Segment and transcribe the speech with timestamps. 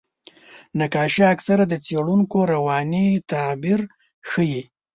[0.79, 3.79] نقاشي اکثره د څېړونکو رواني تعبیر
[4.29, 4.61] ښيي.